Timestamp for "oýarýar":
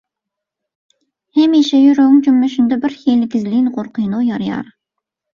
4.21-4.73